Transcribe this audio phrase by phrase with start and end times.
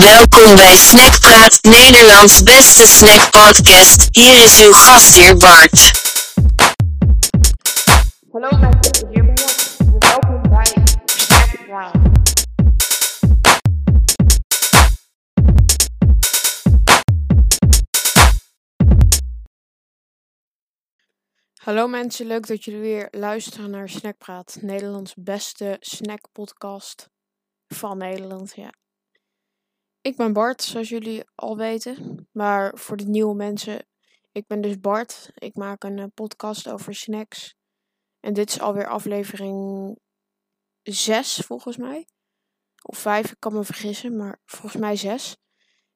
[0.00, 4.08] Welkom bij Snackpraat, Nederlands beste snackpodcast.
[4.10, 5.90] Hier is uw gastheer Bart.
[8.32, 9.32] Hallo mensen, hier.
[9.98, 11.94] Welkom bij Snackpraat.
[21.54, 27.08] Hallo mensen, leuk dat jullie weer luisteren naar Snackpraat, Nederlands beste snackpodcast
[27.68, 28.52] van Nederland.
[28.56, 28.81] Ja.
[30.02, 32.28] Ik ben Bart, zoals jullie al weten.
[32.32, 33.86] Maar voor de nieuwe mensen,
[34.32, 35.30] ik ben dus Bart.
[35.34, 37.54] Ik maak een eh, podcast over snacks.
[38.20, 39.98] En dit is alweer aflevering
[40.82, 42.08] 6 volgens mij.
[42.82, 45.36] Of 5, ik kan me vergissen, maar volgens mij 6.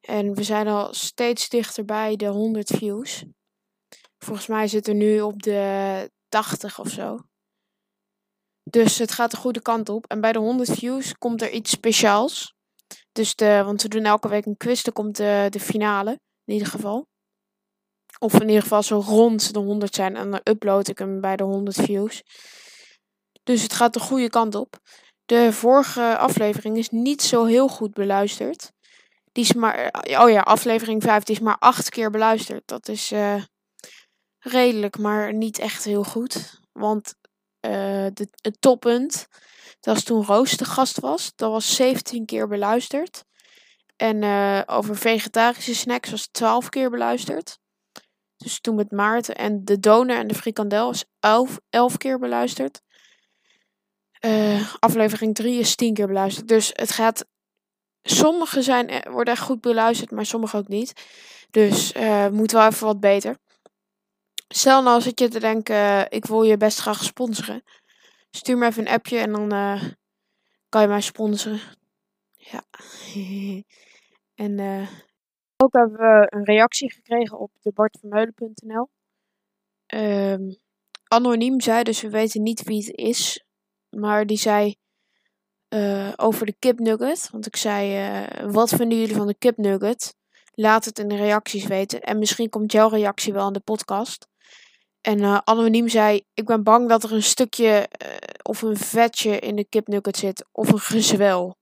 [0.01, 3.25] En we zijn al steeds dichterbij de 100 views.
[4.19, 7.19] Volgens mij zit er nu op de 80 of zo.
[8.63, 10.07] Dus het gaat de goede kant op.
[10.07, 12.56] En bij de 100 views komt er iets speciaals.
[13.13, 14.83] Dus want we doen elke week een quiz.
[14.83, 17.07] Dan komt de, de finale, in ieder geval.
[18.19, 20.17] Of in ieder geval zo rond de 100 zijn.
[20.17, 22.23] En dan upload ik hem bij de 100 views.
[23.43, 24.79] Dus het gaat de goede kant op.
[25.25, 28.73] De vorige aflevering is niet zo heel goed beluisterd.
[29.33, 32.63] Die is maar, oh ja, aflevering 5, die is maar acht keer beluisterd.
[32.67, 33.43] Dat is uh,
[34.39, 36.61] redelijk, maar niet echt heel goed.
[36.73, 37.15] Want
[37.61, 39.27] uh, de, het toppunt,
[39.81, 41.33] dat was toen Roos de gast was.
[41.35, 43.25] Dat was 17 keer beluisterd.
[43.97, 47.59] En uh, over vegetarische snacks was 12 keer beluisterd.
[48.37, 49.35] Dus toen met Maarten.
[49.37, 52.81] En de doner en de frikandel was 11, 11 keer beluisterd.
[54.21, 56.49] Uh, aflevering 3 is 10 keer beluisterd.
[56.49, 57.27] Dus het gaat.
[58.03, 60.93] Sommige zijn, worden echt goed beluisterd, maar sommige ook niet.
[61.51, 63.37] Dus uh, moet wel even wat beter.
[64.49, 67.63] Stel nou zit je te denken, ik wil je best graag sponsoren.
[68.37, 69.83] Stuur me even een appje en dan uh,
[70.69, 71.61] kan je mij sponsoren.
[72.37, 72.65] Ja.
[74.45, 74.89] en uh,
[75.57, 78.89] ook hebben we een reactie gekregen op de bartvermeulen.nl.
[79.95, 80.57] Um,
[81.09, 83.45] anoniem zei, dus we weten niet wie het is.
[83.89, 84.77] Maar die zei
[85.69, 87.29] uh, over de kipnugget.
[87.31, 90.15] Want ik zei, wat vinden jullie van de kipnugget?
[90.53, 92.01] Laat het in de reacties weten.
[92.01, 94.29] En misschien komt jouw reactie wel aan de podcast.
[95.01, 97.89] En anoniem zei: Ik ben bang dat er een stukje
[98.47, 100.47] of een vetje in de kipnugget zit.
[100.53, 101.57] Of een gezwel.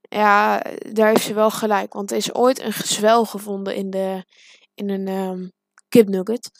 [0.00, 1.92] Ja, daar heeft ze wel gelijk.
[1.92, 4.24] Want er is ooit een gezwel gevonden in, de,
[4.74, 5.52] in een um,
[5.88, 6.50] kipnugget.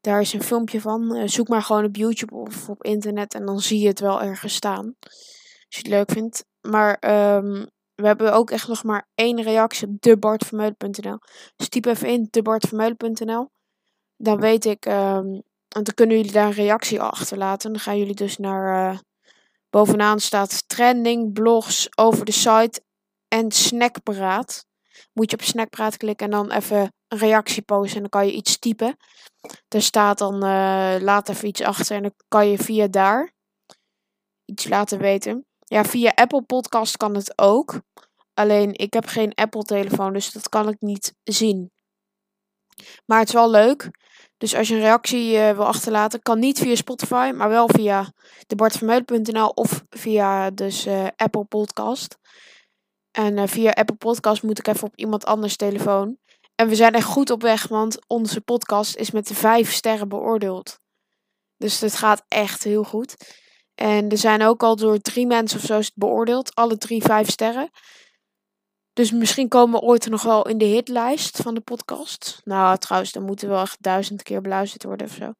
[0.00, 1.16] Daar is een filmpje van.
[1.16, 3.34] Uh, zoek maar gewoon op YouTube of op internet.
[3.34, 4.94] En dan zie je het wel ergens staan.
[5.00, 6.44] Als je het leuk vindt.
[6.60, 6.92] Maar
[7.36, 11.18] um, we hebben ook echt nog maar één reactie debartvermeulen.nl.
[11.56, 13.50] Dus typ even in debartvermeulen.nl
[14.22, 17.72] dan weet ik, um, en dan kunnen jullie daar een reactie achterlaten.
[17.72, 18.98] Dan gaan jullie dus naar, uh,
[19.70, 22.82] bovenaan staat trending, blogs over de site
[23.28, 24.66] en snackpraat.
[25.12, 28.32] Moet je op snackpraat klikken en dan even een reactie posten en dan kan je
[28.32, 28.96] iets typen.
[29.68, 33.32] Er staat dan, uh, laat even iets achter en dan kan je via daar
[34.44, 35.46] iets laten weten.
[35.58, 37.80] Ja, via Apple Podcast kan het ook.
[38.34, 41.70] Alleen ik heb geen Apple telefoon, dus dat kan ik niet zien.
[43.06, 43.90] Maar het is wel leuk.
[44.42, 48.12] Dus als je een reactie uh, wil achterlaten, kan niet via Spotify, maar wel via
[48.46, 52.18] debartvermeulen.nl of via dus uh, Apple Podcast.
[53.10, 56.18] En uh, via Apple Podcast moet ik even op iemand anders telefoon.
[56.54, 60.08] En we zijn echt goed op weg, want onze podcast is met de vijf sterren
[60.08, 60.78] beoordeeld.
[61.56, 63.14] Dus het gaat echt heel goed.
[63.74, 66.54] En er zijn ook al door drie mensen of zo beoordeeld.
[66.54, 67.70] Alle drie vijf sterren.
[68.92, 72.40] Dus misschien komen we ooit nog wel in de hitlijst van de podcast.
[72.44, 75.32] Nou, trouwens, dan moeten we wel echt duizend keer beluisterd worden of zo.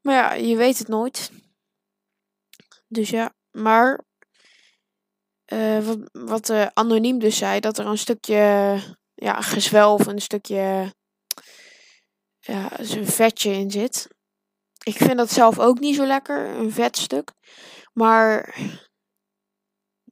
[0.00, 1.30] Maar ja, je weet het nooit.
[2.88, 4.04] Dus ja, maar
[5.52, 8.76] uh, wat, wat uh, anoniem dus zei, dat er een stukje
[9.14, 10.94] ja, gezwel of een stukje
[12.40, 14.08] ja, een vetje in zit.
[14.82, 17.32] Ik vind dat zelf ook niet zo lekker, een vetstuk.
[17.92, 18.56] Maar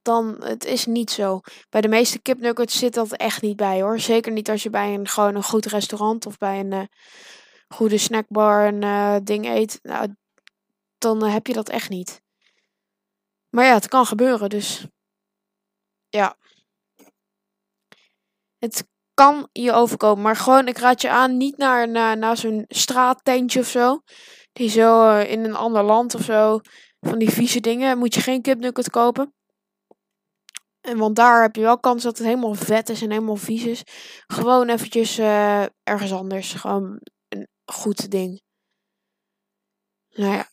[0.09, 1.41] dan het is niet zo.
[1.71, 4.01] Bij de meeste kipnuggets zit dat echt niet bij hoor.
[4.01, 6.83] Zeker niet als je bij een gewoon een goed restaurant of bij een uh,
[7.69, 9.78] goede snackbar een uh, ding eet.
[9.83, 10.15] Nou,
[10.99, 12.22] dan uh, heb je dat echt niet.
[13.49, 14.87] Maar ja, het kan gebeuren, dus
[16.09, 16.37] ja.
[18.59, 22.65] Het kan je overkomen, maar gewoon, ik raad je aan niet naar, naar, naar zo'n
[22.69, 24.01] straattentje of zo.
[24.53, 26.61] Die zo in een ander land of zo,
[27.01, 29.38] van die vieze dingen, moet je geen kipnugget kopen.
[30.80, 33.65] En want daar heb je wel kans dat het helemaal vet is en helemaal vies
[33.65, 33.83] is.
[34.27, 36.53] Gewoon eventjes uh, ergens anders.
[36.53, 38.42] Gewoon een goed ding.
[40.09, 40.48] Nou ja.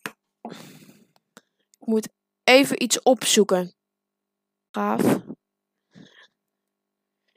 [1.79, 2.09] Ik moet
[2.43, 3.73] even iets opzoeken.
[4.71, 5.23] Gaaf.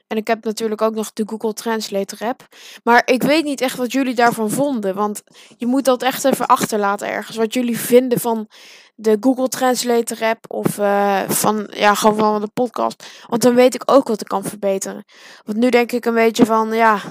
[0.09, 2.47] En ik heb natuurlijk ook nog de Google Translator app.
[2.83, 4.95] Maar ik weet niet echt wat jullie daarvan vonden.
[4.95, 5.21] Want
[5.57, 7.37] je moet dat echt even achterlaten ergens.
[7.37, 8.49] Wat jullie vinden van
[8.95, 10.45] de Google Translator app.
[10.47, 13.23] Of uh, van, ja, gewoon van de podcast.
[13.27, 15.03] Want dan weet ik ook wat ik kan verbeteren.
[15.43, 17.01] Want nu denk ik een beetje van, ja,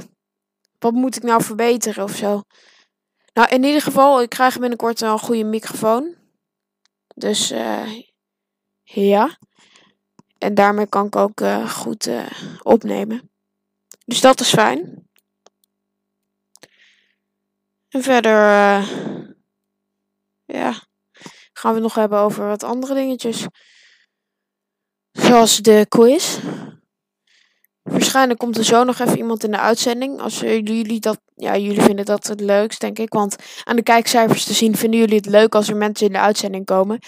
[0.78, 2.42] wat moet ik nou verbeteren of zo.
[3.32, 6.14] Nou, in ieder geval, ik krijg binnenkort een goede microfoon.
[7.14, 8.02] Dus uh,
[8.82, 9.38] ja.
[10.38, 12.26] En daarmee kan ik ook uh, goed uh,
[12.62, 13.31] opnemen.
[14.05, 15.06] Dus dat is fijn.
[17.88, 18.32] En verder,
[20.44, 20.82] ja,
[21.52, 23.46] gaan we nog hebben over wat andere dingetjes.
[25.12, 26.38] Zoals de quiz.
[27.82, 30.20] Waarschijnlijk komt er zo nog even iemand in de uitzending.
[30.20, 33.12] Als jullie dat, ja, jullie vinden dat het leukst, denk ik.
[33.12, 36.19] Want aan de kijkcijfers te zien, vinden jullie het leuk als er mensen in de
[36.19, 36.99] uitzending komen.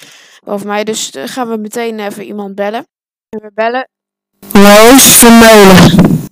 [0.45, 0.85] Boven mij.
[0.85, 2.87] Dus gaan we meteen even iemand bellen.
[3.31, 3.89] En we bellen.
[4.41, 6.29] Roos Vermeulen.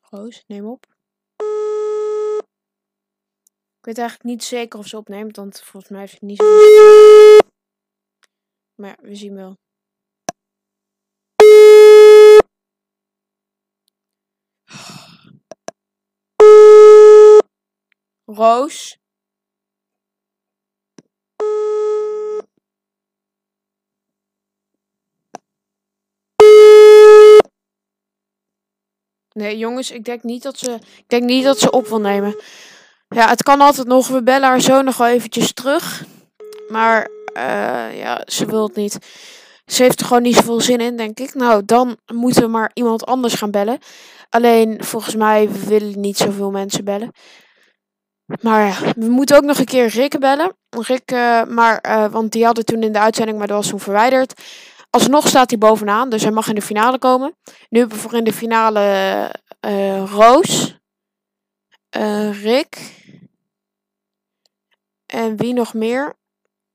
[0.00, 0.86] Roos, neem op.
[3.78, 6.44] Ik weet eigenlijk niet zeker of ze opneemt, want volgens mij heeft het niet zo.
[8.74, 9.56] Maar ja, we zien wel.
[18.24, 19.04] Roos.
[29.36, 32.36] Nee, jongens, ik denk niet dat ze, ik denk niet dat ze op wil nemen.
[33.08, 34.08] Ja, het kan altijd nog.
[34.08, 36.04] We bellen haar zo nog wel eventjes terug.
[36.68, 38.98] Maar uh, ja, ze wil het niet.
[39.66, 41.34] Ze heeft er gewoon niet zoveel zin in, denk ik.
[41.34, 43.78] Nou, dan moeten we maar iemand anders gaan bellen.
[44.28, 47.10] Alleen, volgens mij willen niet zoveel mensen bellen.
[48.40, 50.56] Maar ja, we moeten ook nog een keer Rick bellen.
[50.70, 53.80] Rick, uh, maar, uh, want die hadden toen in de uitzending, maar dat was toen
[53.80, 54.42] verwijderd.
[54.96, 57.36] Alsnog staat hij bovenaan, dus hij mag in de finale komen.
[57.68, 58.80] Nu hebben we voor in de finale
[59.66, 60.78] uh, Roos,
[62.42, 62.92] Rick
[65.06, 66.16] en wie nog meer?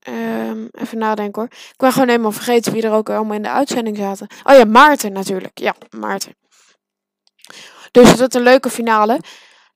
[0.07, 1.51] Um, even nadenken hoor.
[1.51, 4.27] Ik ben gewoon helemaal vergeten wie er ook allemaal in de uitzending zaten.
[4.43, 5.59] Oh ja, Maarten natuurlijk.
[5.59, 6.35] Ja, Maarten.
[7.91, 9.19] Dus het wordt een leuke finale.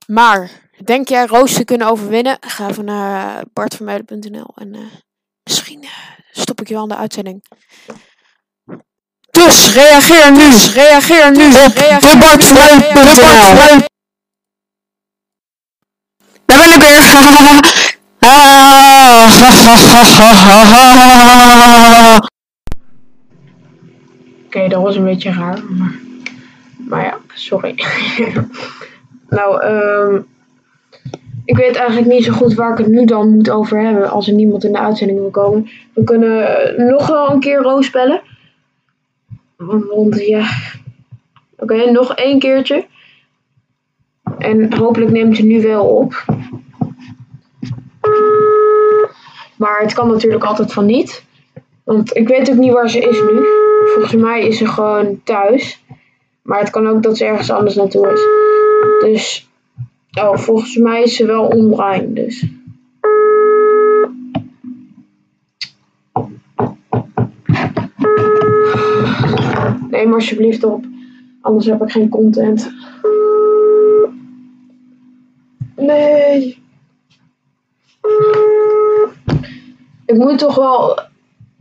[0.08, 0.52] Maar
[0.84, 2.38] denk jij Roos te kunnen overwinnen?
[2.40, 4.86] Ga even naar bartvermeulen.nl en uh,
[5.44, 5.86] misschien
[6.32, 7.44] stop ik je wel aan de uitzending.
[9.36, 11.76] Dus reageer nu, dus, reageer nu op.
[16.46, 17.04] Daar ben ik weer.
[22.16, 22.26] Oké,
[24.46, 26.00] okay, dat was een beetje raar, maar,
[26.78, 27.76] maar ja, sorry.
[29.30, 30.28] nou, um,
[31.46, 34.28] ik weet eigenlijk niet zo goed waar ik het nu dan moet over hebben als
[34.28, 35.70] er niemand in de uitzending wil komen.
[35.94, 36.48] We kunnen
[36.78, 38.22] nog wel een keer Roos bellen.
[39.58, 40.50] Want ja,
[41.58, 42.86] oké, nog één keertje.
[44.38, 46.26] En hopelijk neemt ze nu wel op.
[49.58, 51.24] Maar het kan natuurlijk altijd van niet.
[51.84, 53.46] Want ik weet ook niet waar ze is nu.
[53.94, 55.84] Volgens mij is ze gewoon thuis.
[56.42, 58.22] Maar het kan ook dat ze ergens anders naartoe is.
[59.10, 59.50] Dus,
[60.20, 62.14] oh, volgens mij is ze wel online.
[62.14, 62.46] Dus.
[69.96, 70.86] Neem alsjeblieft op.
[71.42, 72.72] Anders heb ik geen content.
[75.76, 76.64] Nee.
[80.06, 81.00] ik moet toch wel,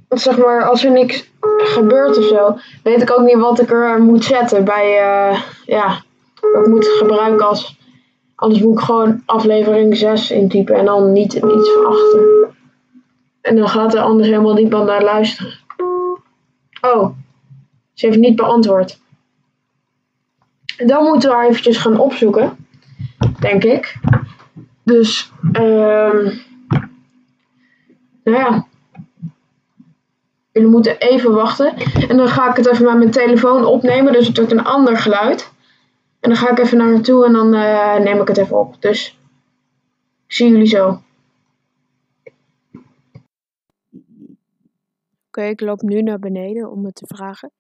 [0.09, 4.03] zeg maar, als er niks gebeurt of zo, weet ik ook niet wat ik er
[4.03, 6.03] moet zetten bij, uh, ja,
[6.61, 7.79] ik moet gebruiken als,
[8.35, 12.49] anders moet ik gewoon aflevering 6 intypen en dan niet iets van achter.
[13.41, 15.53] En dan gaat er anders helemaal niemand naar luisteren.
[16.81, 17.17] Oh,
[17.95, 18.99] ze heeft niet beantwoord.
[20.77, 22.67] Dan moeten we haar eventjes gaan opzoeken,
[23.41, 23.97] denk ik.
[24.83, 25.33] Dus.
[25.53, 26.43] Um,
[28.25, 28.67] nou ja.
[30.53, 31.77] Jullie moeten even wachten.
[32.09, 34.13] En dan ga ik het even met mijn telefoon opnemen.
[34.13, 35.53] Dus het wordt een ander geluid.
[36.21, 38.83] En dan ga ik even naar naartoe en dan uh, neem ik het even op.
[38.83, 39.19] Dus
[40.27, 41.03] ik zie jullie zo.
[45.27, 47.51] Oké, ik loop nu naar beneden om het te vragen.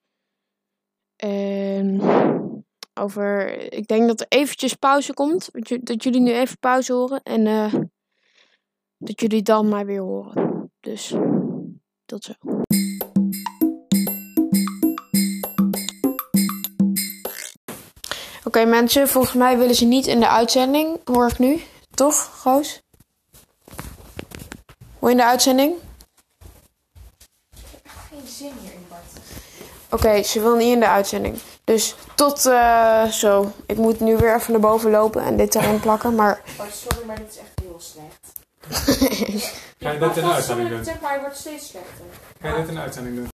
[1.25, 2.01] En
[2.95, 5.51] over, ik denk dat er eventjes pauze komt.
[5.81, 7.23] Dat jullie nu even pauze horen.
[7.23, 7.75] En uh,
[8.99, 10.73] dat jullie dan maar weer horen.
[10.81, 11.15] Dus
[12.05, 12.33] tot zo.
[18.45, 21.61] Oké mensen, volgens mij willen ze niet in de uitzending, hoor ik nu.
[21.91, 22.83] Toch, Goos?
[24.99, 25.75] Hoor je in de uitzending?
[28.27, 29.44] zin hierin, Bart.
[29.95, 31.37] Oké, ze wil niet in de uitzending.
[31.65, 33.53] Dus tot eh, zo.
[33.67, 36.15] Ik moet nu weer even naar boven lopen en dit erin plakken.
[36.15, 38.33] Maar Oh, sorry, maar dit is echt heel slecht.
[39.79, 40.85] Ga je dit in de uitzending doen?
[40.85, 42.05] Zeg maar, hij wordt steeds slechter.
[42.41, 43.29] Ga je dit in de uitzending doen?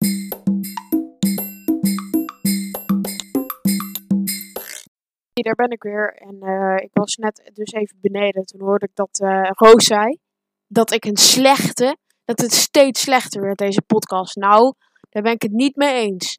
[5.42, 6.14] daar ben ik weer.
[6.14, 8.44] En eh, ik was net dus even beneden.
[8.44, 10.18] Toen hoorde ik dat eh, Roos zei
[10.66, 14.36] dat ik een slechte, dat het steeds slechter werd, deze podcast.
[14.36, 14.74] Nou,
[15.10, 16.38] daar ben ik het niet mee eens.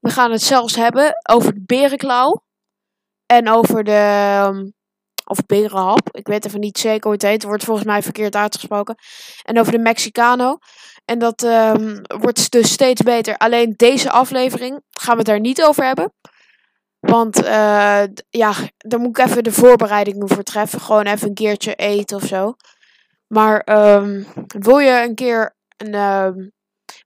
[0.00, 2.42] We gaan het zelfs hebben over de berenklauw.
[3.26, 3.90] En over de.
[3.90, 4.66] ehm,
[5.24, 6.08] of berenhap.
[6.10, 7.32] Ik weet even niet zeker hoe het heet.
[7.32, 8.94] Het wordt volgens mij verkeerd uitgesproken.
[9.42, 10.58] En over de Mexicano.
[11.04, 13.36] En dat ehm, wordt dus steeds beter.
[13.36, 16.12] Alleen deze aflevering gaan we het daar niet over hebben.
[17.00, 20.80] Want d- ja, daar moet ik even de voorbereidingen voor treffen.
[20.80, 22.54] Gewoon even een keertje eten of zo.
[23.26, 24.22] Maar ehm,
[24.58, 25.90] wil je een keer een,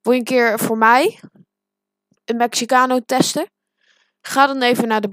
[0.02, 1.20] wil je een keer voor mij
[2.25, 3.50] een Mexicano testen?
[4.21, 5.09] Ga dan even naar de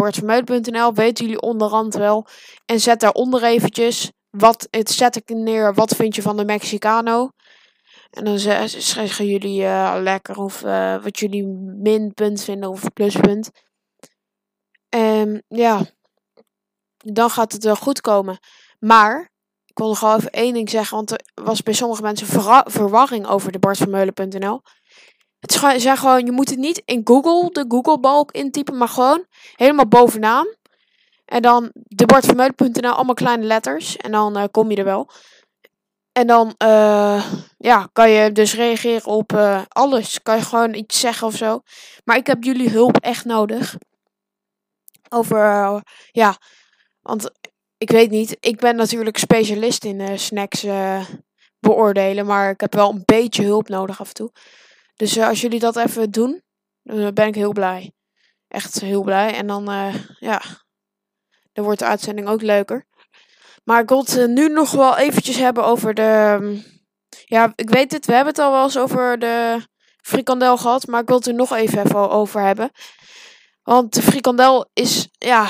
[0.94, 2.28] weten jullie onderhand wel.
[2.66, 7.30] En zet daaronder eventjes, wat, het zet ik neer, wat vind je van de Mexicano?
[8.10, 11.46] En dan ze- zeggen jullie eh, lekker of eh, wat jullie
[11.78, 13.50] minpunt vinden of pluspunt.
[14.90, 15.86] En ja,
[16.98, 18.38] dan gaat het wel goed komen.
[18.80, 19.32] Maar,
[19.66, 22.28] ik wil nog wel even één ding zeggen, want er was bij sommige mensen
[22.66, 24.62] verwarring over de.
[25.40, 30.48] Het gewoon- je moet het niet in Google, de Google-balk intypen, maar gewoon helemaal bovenaan.
[31.30, 33.98] En dan de bartvermeulen.nl, allemaal kleine letters.
[33.98, 35.10] En dan eh, kom je er wel.
[36.12, 37.26] En dan eh,
[37.58, 40.22] ja, kan je dus reageren op eh, alles.
[40.22, 41.62] Kan je gewoon iets zeggen of zo.
[42.04, 43.76] Maar ik heb jullie hulp echt nodig.
[45.10, 45.82] Over,
[46.12, 46.38] ja,
[47.02, 47.32] want
[47.78, 48.38] ik weet niet.
[48.40, 50.66] Ik ben natuurlijk specialist in snacks
[51.60, 52.26] beoordelen.
[52.26, 54.32] Maar ik heb wel een beetje hulp nodig af en toe.
[55.00, 56.42] Dus eh, als jullie dat even doen,
[56.84, 57.92] dan ben ik heel blij.
[58.48, 59.34] Echt heel blij.
[59.34, 60.42] En dan, eh, ja,
[61.54, 62.88] dan wordt de uitzending ook leuker.
[63.64, 66.38] Maar ik wil het eh, nu nog wel eventjes hebben over de...
[66.40, 66.64] mm,
[67.26, 69.62] Ja, ik weet het, we hebben het al wel eens over de
[70.02, 70.88] frikandel gehad.
[70.88, 72.72] Maar ik wil het er nog even, even over hebben.
[73.64, 75.48] Want de frikandel is, ja...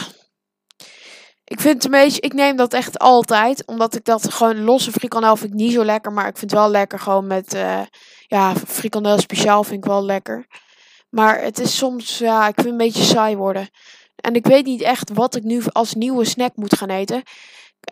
[1.44, 3.66] Ik vind het een beetje, ik neem dat echt altijd.
[3.66, 6.12] Omdat ik dat gewoon losse frikandel vind ik niet zo lekker.
[6.12, 7.82] Maar ik vind het wel lekker gewoon met, eh,
[8.30, 10.48] ja, frikandel speciaal vind ik wel lekker.
[11.10, 13.70] Maar het is soms, ja, ik vind een beetje saai worden.
[14.16, 17.24] En ik weet niet echt wat ik nu als nieuwe snack moet gaan eten.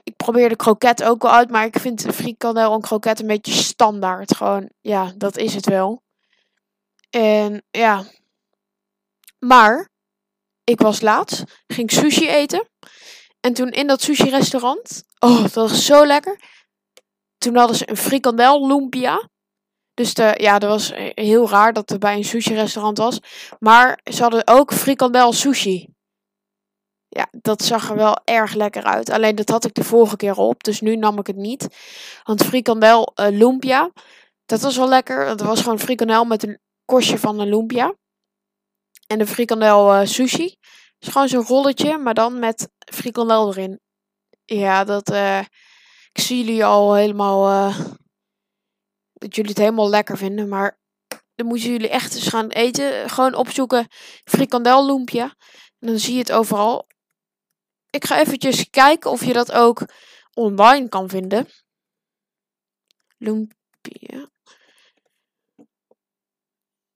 [0.04, 3.28] Ik probeer de kroket ook wel uit, maar ik vind de frikandel en kroket een
[3.28, 4.36] beetje standaard.
[4.36, 6.02] Gewoon, ja, dat is het wel.
[7.10, 8.04] En ja.
[9.40, 9.90] Maar,
[10.64, 12.70] ik was laatst, ging sushi eten.
[13.40, 16.40] En toen in dat sushi restaurant, oh, dat was zo lekker.
[17.38, 19.30] Toen hadden ze een frikandel lumpia.
[19.98, 23.20] Dus de, ja, dat was heel raar dat het bij een sushi restaurant was.
[23.60, 25.88] Maar ze hadden ook frikandel sushi.
[27.08, 29.10] Ja, dat zag er wel erg lekker uit.
[29.10, 31.68] Alleen dat had ik de vorige keer op, dus nu nam ik het niet.
[32.24, 33.92] Want frikandel eh, lumpia,
[34.46, 35.26] dat was wel lekker.
[35.26, 37.94] Dat was gewoon frikandel met een korstje van een lumpia.
[39.08, 40.56] En de frikandel eh, sushi
[41.00, 43.80] is gewoon zo'n rolletje, maar dan met frikandel erin.
[44.46, 45.10] Ja, dat...
[45.10, 45.40] eh,
[46.12, 47.72] ik zie jullie al helemaal...
[49.18, 50.80] dat jullie het helemaal lekker vinden, maar...
[51.36, 53.10] Dan moeten jullie echt eens gaan eten.
[53.10, 53.88] Gewoon opzoeken
[54.24, 55.24] frikandel lumpia.
[55.80, 56.88] En dan zie je het overal.
[57.90, 59.86] Ik ga eventjes kijken of je dat ook
[60.34, 61.48] online kan vinden.
[63.18, 64.30] Lumpia.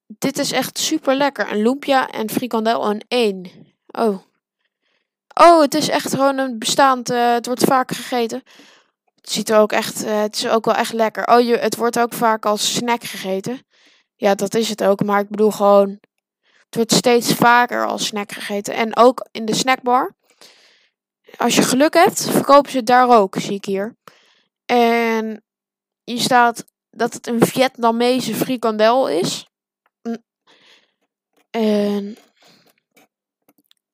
[0.07, 1.51] Dit is echt super lekker.
[1.51, 3.51] Een lumpia en frikandel in één.
[3.87, 4.23] Oh.
[5.33, 7.09] Oh, het is echt gewoon een bestaand.
[7.09, 8.43] eh, het wordt vaak gegeten.
[9.21, 10.03] Het ziet er ook echt.
[10.03, 11.27] eh, het is ook wel echt lekker.
[11.27, 13.65] Oh, je, het wordt ook vaak als snack gegeten.
[14.15, 15.03] Ja, dat is het ook.
[15.03, 15.99] Maar ik bedoel gewoon.
[16.65, 18.73] Het wordt steeds vaker als snack gegeten.
[18.73, 20.15] En ook in de snackbar.
[21.37, 23.95] Als je geluk hebt, verkopen ze het daar ook, zie ik hier.
[24.65, 25.43] En
[26.03, 29.47] hier staat dat het een Vietnamese frikandel is.
[30.01, 30.23] Mm.
[31.49, 32.17] En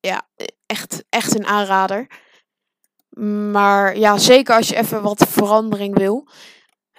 [0.00, 0.28] ja,
[0.66, 2.06] echt, echt een aanrader.
[3.52, 6.26] Maar ja, zeker als je even wat verandering wil.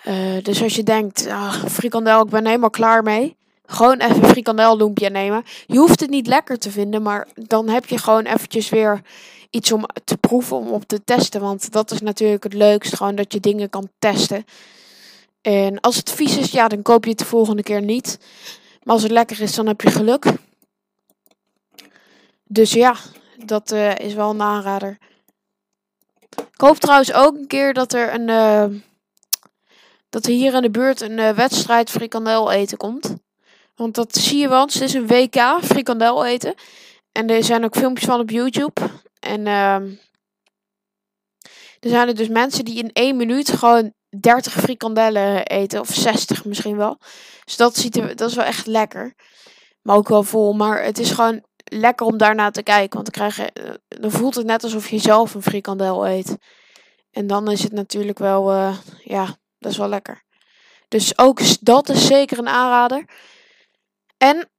[0.03, 3.37] Eh, dus als je denkt, ah, frikandel, ik ben helemaal klaar mee.
[3.65, 5.43] Gewoon even frikandel lumpia nemen.
[5.65, 9.01] Je hoeft het niet lekker te vinden, maar dan heb je gewoon eventjes weer
[9.49, 11.41] iets om te proeven, om op te testen.
[11.41, 14.45] Want dat is natuurlijk het leukst, gewoon dat je dingen kan testen.
[15.41, 18.19] En als het vies is, ja, dan koop je het de volgende keer niet.
[18.83, 20.25] Maar als het lekker is, dan heb je geluk.
[22.43, 22.95] Dus ja,
[23.45, 24.97] dat eh, is wel een aanrader.
[26.39, 28.29] Ik hoop trouwens ook een keer dat er een.
[28.29, 28.65] eh,
[30.09, 33.15] dat er hier in de buurt een eh, wedstrijd frikandel eten komt.
[33.75, 34.61] Want dat zie je wel.
[34.61, 36.53] Het is een WK, frikandel eten.
[37.11, 38.81] En er zijn ook filmpjes van op YouTube.
[39.19, 39.91] En ehm
[41.79, 45.79] er zijn er dus mensen die in één minuut gewoon 30 frikandellen eten.
[45.79, 46.97] Of 60 misschien wel.
[47.45, 49.13] Dus dat, ziet er, dat is wel echt lekker.
[49.81, 50.53] Maar ook wel vol.
[50.53, 53.01] Maar het is gewoon lekker om daarna te kijken.
[53.01, 56.37] Want dan, krijg eh, voelt het net alsof je zelf een frikandel eet.
[57.11, 60.23] En dan is het natuurlijk wel, eh, ja, dat is wel lekker.
[60.87, 63.05] Dus ook dat is zeker een aanrader.
[64.17, 64.49] En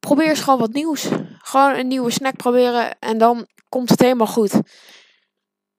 [0.00, 1.08] probeer eens gewoon wat nieuws.
[1.38, 4.60] Gewoon een nieuwe snack proberen en dan komt het helemaal goed.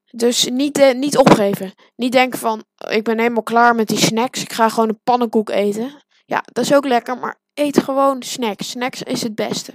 [0.05, 1.74] Dus niet, eh, niet opgeven.
[1.95, 4.41] Niet denken van, ik ben helemaal klaar met die snacks.
[4.41, 6.03] Ik ga gewoon een pannenkoek eten.
[6.25, 8.69] Ja, dat is ook lekker, maar eet gewoon snacks.
[8.69, 9.74] Snacks is het beste.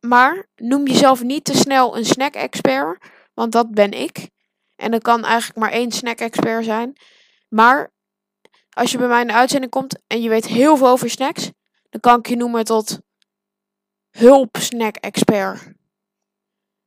[0.00, 4.30] Maar noem jezelf niet te snel een snack-expert, want dat ben ik.
[4.76, 6.96] En er kan eigenlijk maar één snack-expert zijn.
[7.48, 7.92] Maar
[8.70, 11.50] als je bij mij in de uitzending komt en je weet heel veel over snacks,
[11.88, 13.00] dan kan ik je noemen tot
[14.10, 15.72] hulp-snack-expert.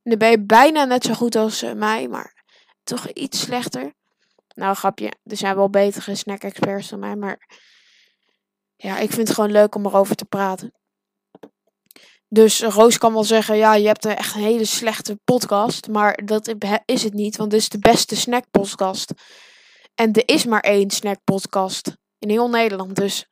[0.04, 2.44] Dan ben je bijna net zo goed als eh, mij, maar
[2.84, 3.94] toch iets slechter.
[4.56, 5.12] Nou, grapje.
[5.24, 7.50] Er zijn wel betere snack-experts dan mij, maar
[8.76, 10.74] ja, ik vind het gewoon leuk om erover te praten.
[12.34, 15.88] Dus Roos kan wel zeggen, ja, je hebt echt een hele slechte podcast.
[15.88, 19.14] Maar dat is het niet, want dit is de beste snackpodcast.
[19.96, 22.96] En er is maar één snackpodcast in heel Nederland.
[22.96, 23.26] Dus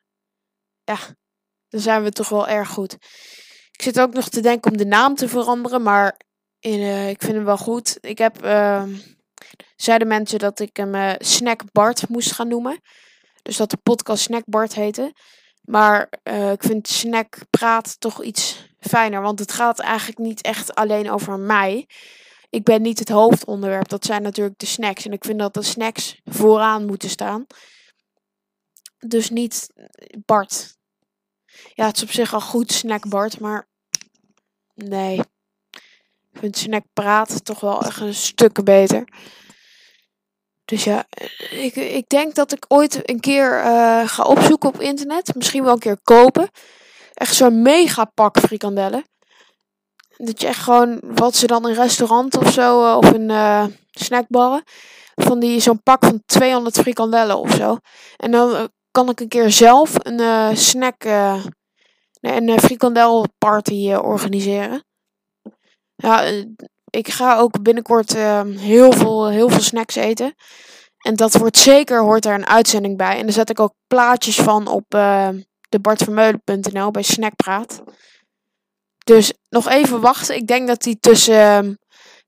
[0.84, 0.98] ja,
[1.68, 2.94] dan zijn we toch wel erg goed.
[3.72, 6.20] Ik zit ook nog te denken om de naam te veranderen, maar
[6.60, 7.98] eh, ik vind hem wel goed.
[8.02, 8.96] Ik heb, ehm,
[9.76, 12.82] zeiden mensen dat ik hem eh, Snack Bart moest gaan noemen.
[13.42, 15.14] Dus dat de podcast Snack Bart heette.
[15.62, 19.22] Maar eh, ik vind snack praat toch iets fijner.
[19.22, 21.88] Want het gaat eigenlijk niet echt alleen over mij.
[22.50, 23.88] Ik ben niet het hoofdonderwerp.
[23.88, 25.06] Dat zijn natuurlijk de snacks.
[25.06, 27.46] En ik vind dat de snacks vooraan moeten staan.
[28.98, 29.68] Dus niet
[30.26, 30.78] Bart.
[31.74, 33.40] Ja, het is op zich al goed, snack Bart.
[33.40, 33.68] Maar
[34.74, 35.20] nee.
[36.32, 39.08] Ik vind snack praat toch wel echt een stuk beter.
[40.66, 41.06] Dus ja,
[41.52, 45.36] ik, ik denk dat ik ooit een keer eh, ga opzoeken op internet.
[45.36, 46.50] Misschien wel een keer kopen.
[47.14, 49.04] Echt zo'n mega pak frikandellen.
[50.18, 53.66] Dat je echt gewoon, wat ze dan in restaurant of zo, eh, of in eh
[53.92, 54.64] snackbarren.
[55.16, 57.78] Van die, zo'n pak van 200 frikandellen of zo.
[58.18, 61.04] En dan eh, kan ik een keer zelf een snack,
[62.22, 64.84] een frikandelparty organiseren.
[65.96, 66.24] Ja,
[66.90, 70.36] ik ga ook binnenkort eh, heel, veel, heel veel snacks eten.
[70.98, 73.18] En dat wordt zeker, hoort daar een uitzending bij.
[73.18, 74.86] En daar zet ik ook plaatjes van op
[75.72, 77.84] de bartvermeulen.nl bij Snackpraat.
[79.04, 80.36] Dus nog even wachten.
[80.36, 81.74] Ik denk dat die tussen, ehm,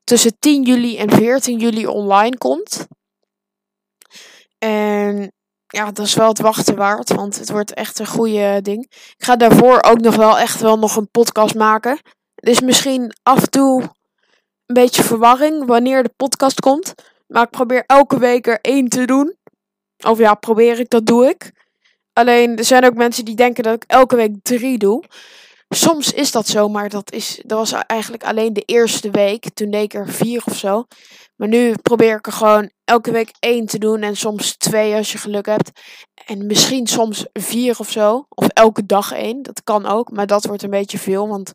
[0.04, 2.88] tussen 10 juli en 14 juli online komt.
[4.58, 5.32] En
[5.68, 8.84] ja, dat is wel het wachten waard, want het wordt echt een goede ding.
[8.90, 12.00] Ik ga daarvoor ook nog wel echt wel nog een podcast maken.
[12.36, 13.82] Is misschien af en toe
[14.66, 16.94] een beetje verwarring wanneer de podcast komt.
[17.28, 19.38] Maar ik probeer elke week er één te doen.
[20.06, 21.52] Of ja, probeer ik, dat doe ik.
[22.14, 25.04] Alleen, er zijn ook mensen die denken dat ik elke week drie doe.
[25.70, 29.54] Soms is dat zo, maar dat, is, dat was eigenlijk alleen de eerste week.
[29.54, 30.86] Toen deed ik er vier of zo.
[31.36, 34.02] Maar nu probeer ik er gewoon elke week één te doen.
[34.02, 35.72] En soms twee als je geluk hebt.
[36.26, 38.26] En misschien soms vier of zo.
[38.30, 39.42] Of elke dag één.
[39.42, 40.12] Dat kan ook.
[40.12, 41.28] Maar dat wordt een beetje veel.
[41.28, 41.50] Want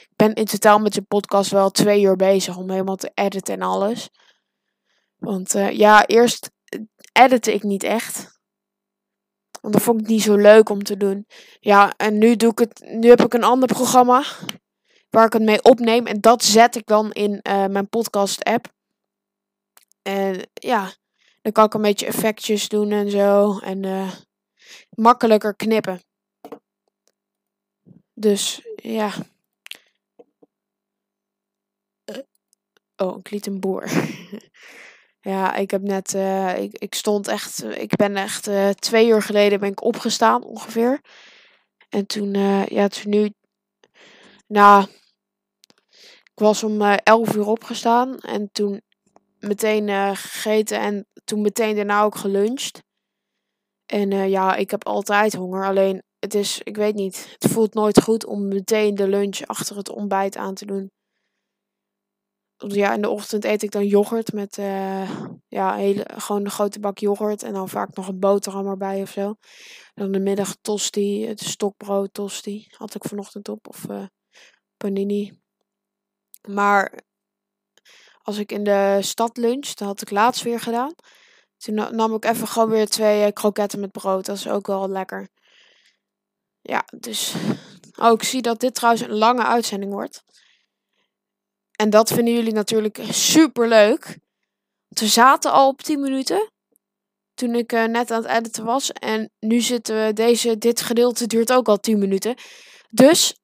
[0.00, 2.56] ik ben in totaal met de podcast wel twee uur bezig.
[2.56, 4.08] Om helemaal te editen en alles.
[5.16, 6.50] Want eh, ja, eerst
[7.12, 8.35] editte ik niet echt.
[9.66, 11.26] Want dat vond ik niet zo leuk om te doen.
[11.60, 12.80] Ja, en nu doe ik het.
[12.80, 14.24] Nu heb ik een ander programma.
[15.10, 16.06] Waar ik het mee opneem.
[16.06, 18.72] En dat zet ik dan in eh, mijn podcast app.
[20.02, 20.92] En ja,
[21.42, 23.58] dan kan ik een beetje effectjes doen en zo.
[23.58, 24.12] En eh,
[24.90, 26.00] makkelijker knippen.
[28.14, 29.12] Dus ja.
[32.04, 32.18] Eh,
[32.96, 33.84] Oh, ik liet een boer.
[35.26, 36.14] ja, ik heb net.
[36.14, 37.64] eh, ik, ik stond echt.
[37.64, 38.46] Ik ben echt.
[38.46, 41.00] eh, twee uur geleden ben ik opgestaan ongeveer.
[41.88, 42.34] En toen.
[42.34, 43.30] eh, ja, toen nu.
[44.46, 44.86] Nou.
[46.34, 48.18] Ik was om 11 uur opgestaan.
[48.18, 48.80] En toen
[49.38, 50.80] meteen gegeten.
[50.80, 52.82] En toen meteen daarna ook geluncht.
[53.86, 55.64] En ja, ik heb altijd honger.
[55.66, 56.60] Alleen, het is.
[56.62, 57.36] Ik weet niet.
[57.38, 60.90] Het voelt nooit goed om meteen de lunch achter het ontbijt aan te doen.
[62.58, 65.10] Ja, in de ochtend eet ik dan yoghurt met eh,
[65.48, 67.42] ja, hele, gewoon een grote bak yoghurt.
[67.42, 69.34] En dan vaak nog een boterham erbij of zo.
[69.94, 72.66] Dan de middag tosti, het stokbrood tosti.
[72.76, 73.68] Had ik vanochtend op.
[73.68, 74.04] Of eh,
[74.76, 75.40] panini.
[76.48, 77.00] Maar
[78.22, 80.94] als ik in de stad lunch, dat had ik laatst weer gedaan.
[81.56, 84.26] Toen na- nam ik even gewoon weer twee eh, kroketten met brood.
[84.26, 85.28] Dat is ook wel lekker.
[86.60, 87.34] ja, dus.
[88.00, 90.24] Oh, ik zie dat dit trouwens een lange uitzending wordt.
[91.76, 94.18] En dat vinden jullie natuurlijk super leuk.
[94.88, 96.50] We zaten al op 10 minuten.
[97.34, 98.92] Toen ik eh, net aan het editen was.
[98.92, 100.12] En nu zitten we.
[100.12, 102.34] Deze, dit gedeelte duurt ook al 10 minuten.
[102.90, 103.36] Dus.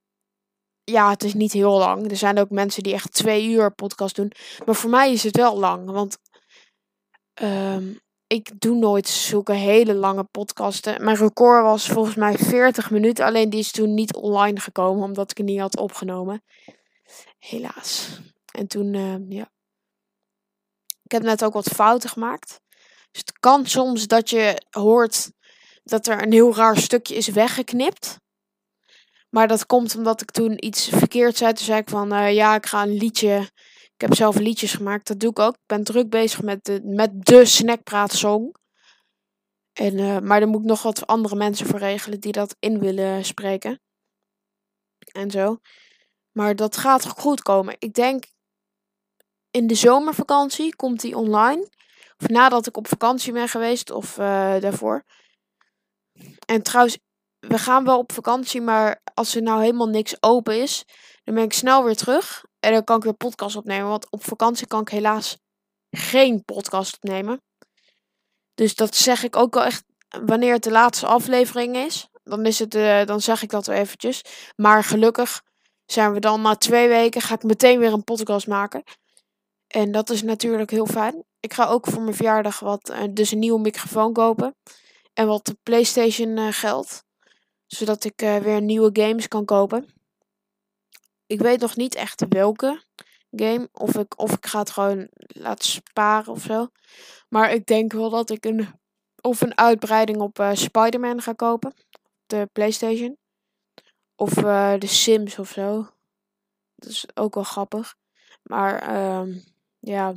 [0.84, 2.10] Ja, het is niet heel lang.
[2.10, 4.32] Er zijn ook mensen die echt twee uur podcast doen.
[4.64, 5.90] Maar voor mij is het wel lang.
[5.90, 6.18] Want.
[7.34, 7.94] ehm,
[8.26, 11.04] ik doe nooit zulke hele lange podcasten.
[11.04, 13.24] Mijn record was volgens mij 40 minuten.
[13.24, 15.04] Alleen die is toen niet online gekomen.
[15.04, 16.42] Omdat ik het niet had opgenomen.
[17.44, 18.20] Helaas.
[18.52, 19.50] En toen, eh, ja.
[21.02, 22.60] Ik heb net ook wat fouten gemaakt.
[23.10, 25.30] Dus het kan soms dat je hoort
[25.82, 28.16] dat er een heel raar stukje is weggeknipt.
[29.30, 31.52] Maar dat komt omdat ik toen iets verkeerd zei.
[31.52, 33.50] Toen zei ik van, eh, ja, ik ga een liedje...
[33.94, 35.54] Ik heb zelf liedjes gemaakt, dat doe ik ook.
[35.54, 38.52] Ik ben druk bezig met de, met de Snackpraat song.
[39.72, 42.78] En, eh, maar daar moet ik nog wat andere mensen voor regelen die dat in
[42.78, 43.80] willen spreken.
[45.12, 45.58] En zo.
[46.32, 47.76] Maar dat gaat goed komen.
[47.78, 48.24] Ik denk
[49.50, 51.68] in de zomervakantie komt die online.
[52.18, 55.04] Of nadat ik op vakantie ben geweest of eh, daarvoor.
[56.46, 56.98] En trouwens,
[57.38, 60.84] we gaan wel op vakantie, maar als er nou helemaal niks open is,
[61.24, 62.44] dan ben ik snel weer terug.
[62.60, 63.88] En dan kan ik weer podcast opnemen.
[63.88, 65.38] Want op vakantie kan ik helaas
[65.90, 67.42] geen podcast opnemen.
[68.54, 69.84] Dus dat zeg ik ook wel echt
[70.26, 72.08] wanneer het de laatste aflevering is.
[72.24, 74.22] Dan, is het, eh, dan zeg ik dat wel eventjes.
[74.56, 75.42] Maar gelukkig
[75.92, 78.82] zijn we dan na twee weken, ga ik meteen weer een podcast maken.
[79.66, 81.24] En dat is natuurlijk heel fijn.
[81.40, 84.54] Ik ga ook voor mijn verjaardag wat, eh, dus een nieuwe microfoon kopen.
[85.12, 87.04] En wat PlayStation eh, geld.
[87.66, 89.86] Zodat ik eh, weer nieuwe games kan kopen.
[91.26, 92.82] Ik weet nog niet echt welke
[93.30, 93.68] game.
[93.72, 96.68] Of ik, of ik ga het gewoon laten sparen of zo.
[97.28, 98.68] Maar ik denk wel dat ik een,
[99.20, 101.70] of een uitbreiding op Spider-Man ga kopen.
[101.70, 103.21] Op de PlayStation.
[104.16, 105.88] Of eh, de Sims of zo.
[106.74, 107.96] Dat is ook wel grappig.
[108.42, 109.38] Maar ehm,
[109.78, 110.14] ja.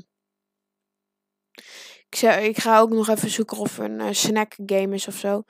[2.10, 5.16] Ik, zou, ik ga ook nog even zoeken of een eh, snack game is of
[5.16, 5.44] zo.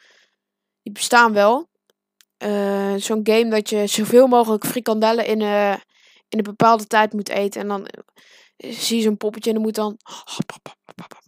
[0.82, 1.70] Die bestaan wel.
[2.38, 5.42] Eh, Zo'n game dat je zoveel mogelijk frikandellen in,
[6.30, 7.62] in een bepaalde tijd moet eten.
[7.62, 7.88] En dan
[8.58, 9.98] zie je zo'n poppetje en dan moet dan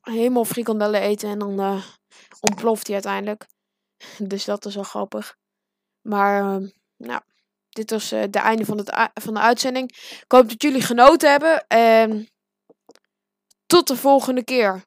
[0.01, 1.29] helemaal frikandellen eten.
[1.29, 1.81] En dan
[2.39, 3.47] ontploft hij uiteindelijk.
[4.17, 5.37] Dus dat is wel grappig.
[6.01, 7.21] Maar ehm, nou,
[7.69, 9.91] dit was eh, de einde van, het, van de uitzending.
[9.91, 11.67] Ik hoop dat jullie genoten hebben.
[11.67, 12.29] En
[13.65, 14.85] tot de volgende keer.